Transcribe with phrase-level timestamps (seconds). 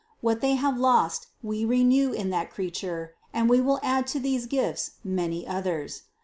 [0.19, 4.47] What they have lost We renew in that Creature and We will add to these
[4.47, 6.05] gifts many others.